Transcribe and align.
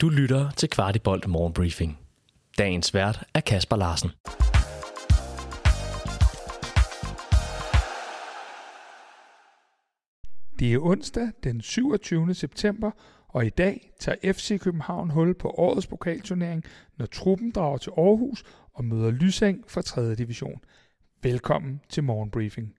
Du 0.00 0.08
lytter 0.08 0.50
til 0.50 0.70
Kvartibolt 0.70 1.28
Morgenbriefing. 1.28 1.98
Dagens 2.58 2.94
vært 2.94 3.24
er 3.34 3.40
Kasper 3.40 3.76
Larsen. 3.76 4.10
Det 10.58 10.72
er 10.72 10.78
onsdag 10.78 11.30
den 11.44 11.60
27. 11.60 12.34
september, 12.34 12.90
og 13.28 13.46
i 13.46 13.48
dag 13.48 13.90
tager 14.00 14.32
FC 14.32 14.60
København 14.60 15.10
hul 15.10 15.34
på 15.34 15.48
årets 15.50 15.86
pokalturnering, 15.86 16.64
når 16.96 17.06
truppen 17.06 17.50
drager 17.50 17.78
til 17.78 17.90
Aarhus 17.96 18.44
og 18.74 18.84
møder 18.84 19.10
Lyseng 19.10 19.64
fra 19.68 19.82
3. 19.82 20.14
division. 20.14 20.60
Velkommen 21.22 21.80
til 21.88 22.04
Morgenbriefing. 22.04 22.74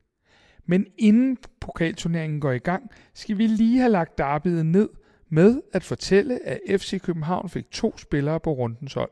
Men 0.65 0.87
inden 0.97 1.37
pokalturneringen 1.61 2.41
går 2.41 2.51
i 2.51 2.57
gang, 2.57 2.89
skal 3.13 3.37
vi 3.37 3.47
lige 3.47 3.79
have 3.79 3.91
lagt 3.91 4.17
derbyet 4.17 4.65
ned 4.65 4.89
med 5.29 5.61
at 5.73 5.83
fortælle, 5.83 6.47
at 6.47 6.59
FC 6.67 7.01
København 7.01 7.49
fik 7.49 7.71
to 7.71 7.97
spillere 7.97 8.39
på 8.39 8.51
rundens 8.51 8.93
hold. 8.93 9.11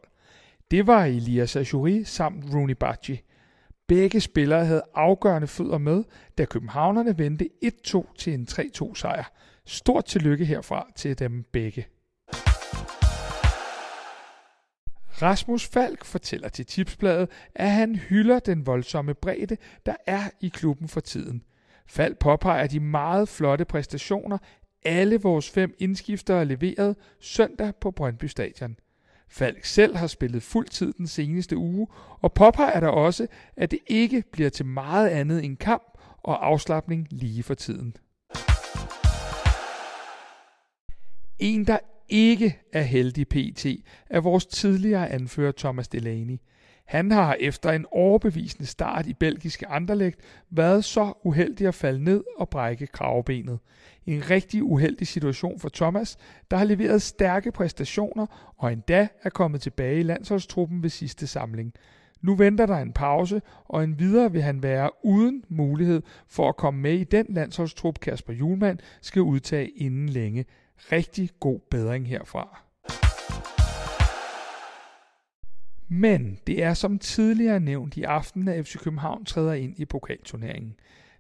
Det 0.71 0.87
var 0.87 1.05
Elias 1.05 1.55
Ajuri 1.55 2.03
samt 2.03 2.53
Rooney 2.53 2.73
Bacci. 2.73 3.21
Begge 3.87 4.19
spillere 4.19 4.65
havde 4.65 4.83
afgørende 4.95 5.47
fødder 5.47 5.77
med, 5.77 6.03
da 6.37 6.45
københavnerne 6.45 7.17
vendte 7.17 7.49
1-2 7.65 8.13
til 8.17 8.33
en 8.33 8.47
3-2 8.51 8.95
sejr. 8.95 9.31
Stort 9.65 10.05
tillykke 10.05 10.45
herfra 10.45 10.87
til 10.95 11.19
dem 11.19 11.43
begge. 11.51 11.87
Rasmus 15.21 15.67
Falk 15.67 16.05
fortæller 16.05 16.49
til 16.49 16.65
Tipsbladet, 16.65 17.29
at 17.55 17.71
han 17.71 17.95
hylder 17.95 18.39
den 18.39 18.65
voldsomme 18.65 19.13
bredde, 19.13 19.57
der 19.85 19.95
er 20.07 20.29
i 20.41 20.47
klubben 20.47 20.87
for 20.87 20.99
tiden. 20.99 21.43
Falk 21.87 22.19
påpeger 22.19 22.67
de 22.67 22.79
meget 22.79 23.29
flotte 23.29 23.65
præstationer, 23.65 24.37
alle 24.87 25.21
vores 25.21 25.49
fem 25.49 25.75
indskiftere 25.79 26.45
leveret 26.45 26.95
søndag 27.19 27.73
på 27.81 27.91
Brøndby 27.91 28.25
Stadion. 28.25 28.77
Falk 29.29 29.65
selv 29.65 29.95
har 29.95 30.07
spillet 30.07 30.43
fuld 30.43 30.67
tid 30.67 30.93
den 30.93 31.07
seneste 31.07 31.57
uge, 31.57 31.87
og 32.21 32.33
påpeger 32.33 32.79
der 32.79 32.87
også, 32.87 33.27
at 33.57 33.71
det 33.71 33.79
ikke 33.87 34.23
bliver 34.31 34.49
til 34.49 34.65
meget 34.65 35.09
andet 35.09 35.45
end 35.45 35.57
kamp 35.57 35.83
og 36.23 36.45
afslappning 36.45 37.07
lige 37.11 37.43
for 37.43 37.53
tiden. 37.53 37.95
En, 41.39 41.67
der 41.67 41.79
ikke 42.09 42.59
er 42.73 42.81
heldig 42.81 43.27
PT, 43.27 43.65
er 44.09 44.19
vores 44.19 44.45
tidligere 44.45 45.09
anfører 45.09 45.51
Thomas 45.51 45.87
Delaney. 45.87 46.37
Han 46.87 47.11
har 47.11 47.37
efter 47.39 47.71
en 47.71 47.85
overbevisende 47.91 48.65
start 48.65 49.07
i 49.07 49.13
belgiske 49.13 49.67
Anderlecht 49.67 50.19
været 50.49 50.85
så 50.85 51.13
uheldig 51.23 51.67
at 51.67 51.75
falde 51.75 52.03
ned 52.03 52.23
og 52.37 52.49
brække 52.49 52.87
kravbenet. 52.87 53.59
En 54.05 54.29
rigtig 54.29 54.63
uheldig 54.63 55.07
situation 55.07 55.59
for 55.59 55.69
Thomas, 55.69 56.17
der 56.51 56.57
har 56.57 56.65
leveret 56.65 57.01
stærke 57.01 57.51
præstationer 57.51 58.53
og 58.57 58.73
endda 58.73 59.07
er 59.23 59.29
kommet 59.29 59.61
tilbage 59.61 59.99
i 59.99 60.03
landsholdstruppen 60.03 60.83
ved 60.83 60.89
sidste 60.89 61.27
samling. 61.27 61.73
Nu 62.21 62.35
venter 62.35 62.65
der 62.65 62.77
en 62.77 62.93
pause, 62.93 63.41
og 63.65 63.83
en 63.83 63.99
videre 63.99 64.31
vil 64.31 64.41
han 64.41 64.63
være 64.63 64.89
uden 65.03 65.43
mulighed 65.49 66.01
for 66.27 66.49
at 66.49 66.57
komme 66.57 66.81
med 66.81 66.93
i 66.93 67.03
den 67.03 67.25
landsholdstrup, 67.29 67.99
Kasper 67.99 68.33
Julemand 68.33 68.79
skal 69.01 69.21
udtage 69.21 69.69
inden 69.69 70.09
længe. 70.09 70.45
Rigtig 70.91 71.29
god 71.39 71.59
bedring 71.71 72.07
herfra. 72.07 72.66
Men 75.89 76.39
det 76.47 76.63
er 76.63 76.73
som 76.73 76.99
tidligere 76.99 77.59
nævnt 77.59 77.97
i 77.97 78.03
aften, 78.03 78.47
at 78.47 78.65
FC 78.65 78.77
København 78.77 79.25
træder 79.25 79.53
ind 79.53 79.79
i 79.79 79.85
pokalturneringen. 79.85 80.75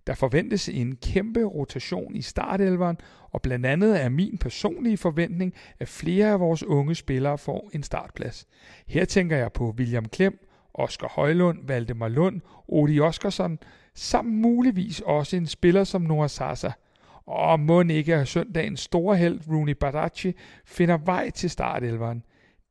Der 0.07 0.13
forventes 0.13 0.69
en 0.69 0.95
kæmpe 0.95 1.43
rotation 1.43 2.15
i 2.15 2.21
startelveren, 2.21 2.97
og 3.31 3.41
blandt 3.41 3.65
andet 3.65 4.03
er 4.03 4.09
min 4.09 4.37
personlige 4.37 4.97
forventning, 4.97 5.53
at 5.79 5.87
flere 5.87 6.27
af 6.27 6.39
vores 6.39 6.63
unge 6.63 6.95
spillere 6.95 7.37
får 7.37 7.69
en 7.73 7.83
startplads. 7.83 8.47
Her 8.87 9.05
tænker 9.05 9.37
jeg 9.37 9.53
på 9.53 9.75
William 9.77 10.05
Klem, 10.05 10.47
Oscar 10.73 11.07
Højlund, 11.07 11.67
Valdemar 11.67 12.07
Lund, 12.07 12.41
Odi 12.67 12.99
Oskarsson, 12.99 13.59
samt 13.93 14.33
muligvis 14.33 14.99
også 14.99 15.35
en 15.35 15.47
spiller 15.47 15.83
som 15.83 16.01
Noah 16.01 16.29
Sasa. 16.29 16.71
Og 17.25 17.59
må 17.59 17.81
ikke 17.81 18.15
at 18.15 18.27
søndagens 18.27 18.79
store 18.79 19.17
held 19.17 19.41
Rooney 19.49 19.73
Badaci 19.73 20.33
finder 20.65 20.97
vej 20.97 21.29
til 21.29 21.49
startelveren. 21.49 22.23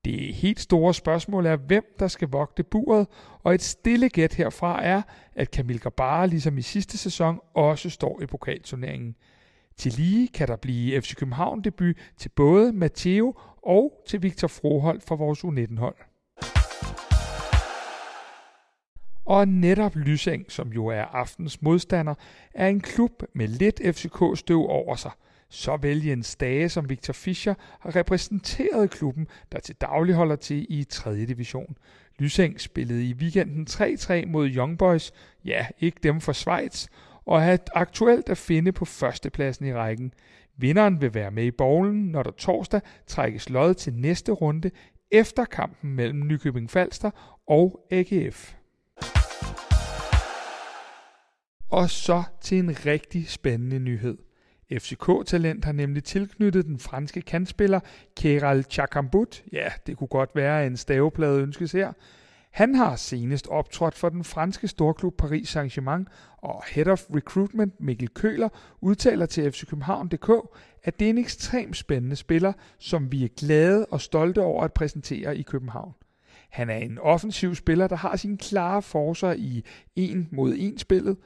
Det 0.06 0.34
helt 0.34 0.60
store 0.60 0.94
spørgsmål 0.94 1.46
er, 1.46 1.56
hvem 1.56 1.84
der 1.98 2.08
skal 2.08 2.28
vogte 2.28 2.62
buret, 2.62 3.06
og 3.42 3.54
et 3.54 3.62
stille 3.62 4.08
gæt 4.08 4.34
herfra 4.34 4.84
er, 4.84 5.02
at 5.34 5.50
Kamil 5.50 5.80
Gabara, 5.80 6.26
ligesom 6.26 6.58
i 6.58 6.62
sidste 6.62 6.98
sæson 6.98 7.40
også 7.54 7.90
står 7.90 8.22
i 8.22 8.26
pokalturneringen. 8.26 9.16
Til 9.76 9.92
lige 9.92 10.28
kan 10.28 10.48
der 10.48 10.56
blive 10.56 11.00
FC 11.00 11.14
København 11.14 11.60
debut 11.60 11.96
til 12.16 12.28
både 12.28 12.72
Matteo 12.72 13.34
og 13.62 13.92
til 14.08 14.22
Victor 14.22 14.48
Froholt 14.48 15.02
fra 15.02 15.14
vores 15.14 15.44
U19-hold. 15.44 15.96
Og 19.24 19.48
netop 19.48 19.96
Lyseng, 19.96 20.52
som 20.52 20.68
jo 20.72 20.86
er 20.86 21.02
aftens 21.02 21.62
modstander, 21.62 22.14
er 22.54 22.68
en 22.68 22.80
klub 22.80 23.22
med 23.34 23.48
lidt 23.48 23.80
FCK-støv 23.84 24.66
over 24.68 24.96
sig– 24.96 25.10
så 25.48 25.76
vel 25.76 26.04
Jens 26.04 26.36
Dage 26.36 26.68
som 26.68 26.88
Victor 26.88 27.12
Fischer 27.12 27.54
har 27.80 27.96
repræsenteret 27.96 28.90
klubben, 28.90 29.26
der 29.52 29.60
til 29.60 29.74
daglig 29.74 30.14
holder 30.14 30.36
til 30.36 30.66
i 30.68 30.84
3. 30.84 31.26
division. 31.26 31.76
Lyseng 32.18 32.60
spillede 32.60 33.04
i 33.04 33.14
weekenden 33.14 33.66
3-3 33.70 34.26
mod 34.26 34.48
Young 34.48 34.78
Boys, 34.78 35.12
ja, 35.44 35.66
ikke 35.78 35.98
dem 36.02 36.20
fra 36.20 36.32
Schweiz, 36.32 36.86
og 37.26 37.42
er 37.42 37.56
aktuelt 37.74 38.28
at 38.28 38.38
finde 38.38 38.72
på 38.72 38.84
førstepladsen 38.84 39.66
i 39.66 39.74
rækken. 39.74 40.12
Vinderen 40.56 41.00
vil 41.00 41.14
være 41.14 41.30
med 41.30 41.44
i 41.44 41.50
bowlen, 41.50 42.08
når 42.08 42.22
der 42.22 42.30
torsdag 42.30 42.80
trækkes 43.06 43.50
lod 43.50 43.74
til 43.74 43.94
næste 43.94 44.32
runde 44.32 44.70
efter 45.10 45.44
kampen 45.44 45.92
mellem 45.92 46.26
Nykøbing 46.26 46.70
Falster 46.70 47.10
og 47.48 47.86
AGF. 47.90 48.54
Og 51.70 51.90
så 51.90 52.22
til 52.40 52.58
en 52.58 52.86
rigtig 52.86 53.28
spændende 53.28 53.78
nyhed. 53.78 54.25
FCK-talent 54.72 55.64
har 55.64 55.72
nemlig 55.72 56.04
tilknyttet 56.04 56.66
den 56.66 56.78
franske 56.78 57.22
kantspiller 57.22 57.80
Keral 58.16 58.64
Chakambut. 58.70 59.44
Ja, 59.52 59.68
det 59.86 59.96
kunne 59.96 60.08
godt 60.08 60.30
være, 60.34 60.62
at 60.62 60.66
en 60.66 60.76
staveplade 60.76 61.42
ønskes 61.42 61.72
her. 61.72 61.92
Han 62.50 62.74
har 62.74 62.96
senest 62.96 63.46
optrådt 63.46 63.94
for 63.94 64.08
den 64.08 64.24
franske 64.24 64.68
storklub 64.68 65.16
Paris 65.18 65.56
Saint-Germain, 65.56 66.04
og 66.36 66.64
Head 66.68 66.86
of 66.86 67.02
Recruitment 67.14 67.80
Mikkel 67.80 68.08
Køler 68.08 68.48
udtaler 68.80 69.26
til 69.26 69.52
FC 69.52 69.66
København.dk, 69.66 70.30
at 70.82 70.98
det 70.98 71.04
er 71.04 71.10
en 71.10 71.18
ekstremt 71.18 71.76
spændende 71.76 72.16
spiller, 72.16 72.52
som 72.78 73.12
vi 73.12 73.24
er 73.24 73.28
glade 73.38 73.86
og 73.86 74.00
stolte 74.00 74.42
over 74.42 74.64
at 74.64 74.72
præsentere 74.72 75.36
i 75.36 75.42
København. 75.42 75.94
Han 76.50 76.70
er 76.70 76.76
en 76.76 76.98
offensiv 76.98 77.54
spiller, 77.54 77.88
der 77.88 77.96
har 77.96 78.16
sine 78.16 78.38
klare 78.38 78.82
forser 78.82 79.32
i 79.32 79.64
en 79.96 80.28
mod 80.32 80.54
en 80.58 80.78
spillet. 80.78 81.16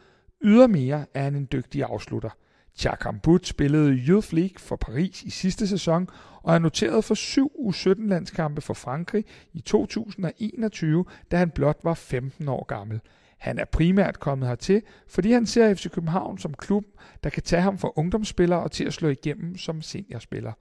Ydermere 0.43 1.07
er 1.15 1.23
han 1.23 1.35
en 1.35 1.49
dygtig 1.53 1.83
afslutter– 1.83 2.31
Chakambut 2.75 3.47
spillede 3.47 4.03
Youth 4.09 4.35
League 4.35 4.59
for 4.59 4.77
Paris 4.77 5.23
i 5.23 5.31
sidste 5.31 5.67
sæson 5.67 6.09
og 6.43 6.55
er 6.55 6.59
noteret 6.59 7.05
for 7.05 7.15
7 7.15 7.53
U17-landskampe 7.59 8.61
for 8.61 8.75
Frankrig 8.75 9.25
i 9.53 9.61
2021, 9.61 11.05
da 11.31 11.37
han 11.37 11.51
blot 11.51 11.79
var 11.83 11.95
15 11.95 12.49
år 12.49 12.65
gammel. 12.65 13.01
Han 13.39 13.59
er 13.59 13.65
primært 13.65 14.21
kommet 14.21 14.49
hertil, 14.49 14.83
fordi 15.09 15.33
han 15.33 15.47
ser 15.47 15.75
FC 15.75 15.91
København 15.91 16.39
som 16.39 16.55
klub, 16.55 16.85
der 17.25 17.31
kan 17.31 17.43
tage 17.43 17.63
ham 17.63 17.79
fra 17.79 17.91
ungdomsspiller 17.97 18.57
og 18.57 18.71
til 18.71 18.85
at 18.85 18.93
slå 18.93 19.09
igennem 19.09 19.59
som 19.59 19.83
seniorspiller. 19.83 20.53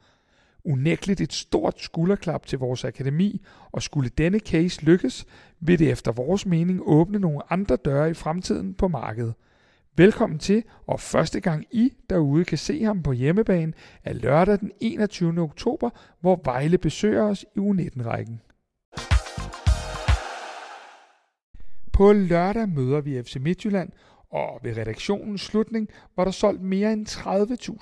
Unægteligt 0.65 1.21
et 1.21 1.33
stort 1.33 1.81
skulderklap 1.81 2.45
til 2.45 2.59
vores 2.59 2.85
akademi, 2.85 3.41
og 3.71 3.81
skulle 3.83 4.09
denne 4.09 4.39
case 4.39 4.85
lykkes, 4.85 5.25
vil 5.59 5.79
det 5.79 5.91
efter 5.91 6.11
vores 6.11 6.45
mening 6.45 6.81
åbne 6.83 7.19
nogle 7.19 7.51
andre 7.51 7.75
døre 7.85 8.09
i 8.09 8.13
fremtiden 8.13 8.73
på 8.73 8.87
markedet. 8.87 9.33
Velkommen 9.99 10.39
til, 10.39 10.63
og 10.87 10.99
første 10.99 11.39
gang 11.39 11.65
I 11.71 11.93
derude 12.09 12.45
kan 12.45 12.57
se 12.57 12.83
ham 12.83 13.03
på 13.03 13.11
hjemmebane 13.11 13.73
er 14.03 14.13
lørdag 14.13 14.59
den 14.59 14.71
21. 14.81 15.41
oktober, 15.41 15.89
hvor 16.19 16.41
Vejle 16.43 16.77
besøger 16.77 17.23
os 17.23 17.45
i 17.55 17.59
U19-rækken. 17.59 18.41
På 21.93 22.13
lørdag 22.13 22.69
møder 22.69 23.01
vi 23.01 23.23
FC 23.23 23.35
Midtjylland, 23.35 23.91
og 24.29 24.59
ved 24.63 24.77
redaktionens 24.77 25.41
slutning 25.41 25.89
var 26.15 26.23
der 26.23 26.31
solgt 26.31 26.61
mere 26.61 26.93
end 26.93 27.07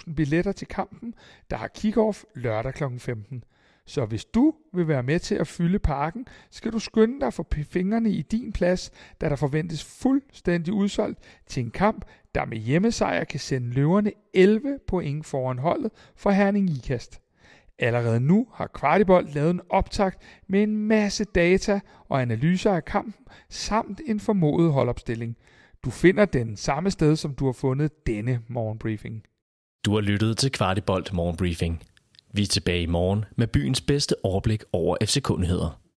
30.000 0.08 0.14
billetter 0.14 0.52
til 0.52 0.68
kampen, 0.68 1.14
der 1.50 1.58
har 1.58 1.70
kick-off 1.78 2.24
lørdag 2.36 2.74
kl. 2.74 2.84
15. 2.98 3.44
Så 3.88 4.06
hvis 4.06 4.26
du 4.26 4.54
vil 4.74 4.88
være 4.88 5.04
med 5.04 5.20
til 5.20 5.36
at 5.36 5.48
fylde 5.48 5.80
parken, 5.80 6.26
skal 6.52 6.72
du 6.72 6.80
skynde 6.80 7.20
dig 7.20 7.34
for 7.34 7.48
fingrene 7.70 8.10
i 8.10 8.22
din 8.22 8.54
plads, 8.54 8.92
da 9.22 9.30
der 9.30 9.36
forventes 9.36 9.84
fuldstændig 9.84 10.74
udsolgt 10.74 11.20
til 11.48 11.64
en 11.64 11.72
kamp, 11.72 12.06
der 12.36 12.46
med 12.46 12.58
hjemmesejr 12.58 13.24
kan 13.24 13.40
sende 13.40 13.74
løverne 13.74 14.12
11 14.34 14.80
point 14.88 15.26
foran 15.26 15.60
holdet 15.60 15.92
for 16.16 16.32
Herning 16.32 16.70
Ikast. 16.70 17.22
Allerede 17.80 18.20
nu 18.20 18.48
har 18.54 18.68
Kvartibold 18.68 19.28
lavet 19.28 19.50
en 19.50 19.62
optakt 19.70 20.22
med 20.48 20.64
en 20.64 20.78
masse 20.78 21.24
data 21.24 21.80
og 22.10 22.22
analyser 22.22 22.74
af 22.74 22.86
kampen, 22.86 23.26
samt 23.50 24.02
en 24.06 24.20
formodet 24.20 24.74
holdopstilling. 24.74 25.38
Du 25.86 25.90
finder 25.90 26.26
den 26.26 26.58
samme 26.58 26.92
sted, 26.92 27.16
som 27.16 27.36
du 27.36 27.46
har 27.46 27.54
fundet 27.54 28.08
denne 28.08 28.42
morgenbriefing. 28.48 29.24
Du 29.86 29.94
har 29.94 30.02
lyttet 30.02 30.38
til 30.38 30.52
Kvartibold 30.52 31.14
Morgenbriefing. 31.14 31.84
Vi 32.38 32.42
er 32.42 32.48
tilbage 32.48 32.82
i 32.82 32.86
morgen 32.86 33.26
med 33.36 33.48
byens 33.48 33.82
bedste 33.82 34.16
overblik 34.24 34.64
over 34.74 34.98
FCK-nyheder. 35.04 35.80